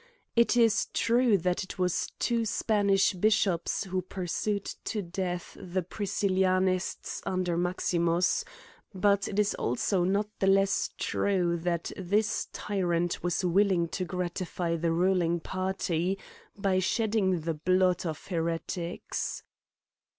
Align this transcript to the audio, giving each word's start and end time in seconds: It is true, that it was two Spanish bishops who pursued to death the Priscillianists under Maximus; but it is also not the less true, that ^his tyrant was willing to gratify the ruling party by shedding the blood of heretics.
It 0.35 0.57
is 0.57 0.87
true, 0.95 1.37
that 1.37 1.63
it 1.63 1.77
was 1.77 2.07
two 2.17 2.43
Spanish 2.43 3.13
bishops 3.13 3.83
who 3.83 4.01
pursued 4.01 4.65
to 4.85 5.03
death 5.03 5.55
the 5.61 5.83
Priscillianists 5.83 7.21
under 7.23 7.55
Maximus; 7.55 8.43
but 8.95 9.27
it 9.27 9.37
is 9.37 9.53
also 9.53 10.03
not 10.03 10.27
the 10.39 10.47
less 10.47 10.89
true, 10.97 11.55
that 11.57 11.91
^his 11.95 12.47
tyrant 12.51 13.21
was 13.21 13.45
willing 13.45 13.87
to 13.89 14.03
gratify 14.03 14.75
the 14.75 14.91
ruling 14.91 15.39
party 15.39 16.17
by 16.55 16.79
shedding 16.79 17.41
the 17.41 17.53
blood 17.53 18.03
of 18.03 18.25
heretics. 18.25 19.43